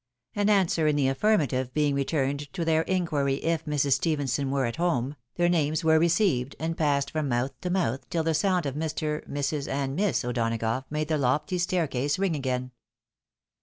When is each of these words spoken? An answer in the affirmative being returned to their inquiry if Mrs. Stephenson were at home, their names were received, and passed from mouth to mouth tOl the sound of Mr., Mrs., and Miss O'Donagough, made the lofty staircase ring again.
An 0.35 0.49
answer 0.49 0.87
in 0.87 0.95
the 0.95 1.07
affirmative 1.07 1.75
being 1.75 1.93
returned 1.93 2.51
to 2.53 2.65
their 2.65 2.81
inquiry 2.81 3.35
if 3.35 3.65
Mrs. 3.65 3.91
Stephenson 3.91 4.49
were 4.49 4.65
at 4.65 4.77
home, 4.77 5.15
their 5.35 5.47
names 5.47 5.83
were 5.83 5.99
received, 5.99 6.55
and 6.59 6.75
passed 6.75 7.11
from 7.11 7.29
mouth 7.29 7.51
to 7.61 7.69
mouth 7.69 8.09
tOl 8.09 8.23
the 8.23 8.33
sound 8.33 8.65
of 8.65 8.73
Mr., 8.73 9.23
Mrs., 9.29 9.67
and 9.71 9.95
Miss 9.95 10.25
O'Donagough, 10.25 10.85
made 10.89 11.07
the 11.07 11.19
lofty 11.19 11.59
staircase 11.59 12.17
ring 12.17 12.35
again. 12.35 12.71